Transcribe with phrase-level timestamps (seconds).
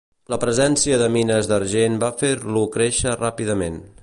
[0.33, 3.83] La presència de mines d'argent va fer-lo créixer ràpidament.